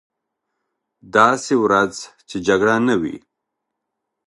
داسې 1.15 1.53
ورځ 1.63 1.93
چې 2.29 2.37
جګړه 2.47 2.75
نه 2.87 2.95
وي. 3.01 3.17